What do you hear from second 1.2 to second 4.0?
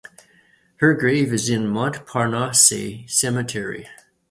is in Montparnasse Cemetery.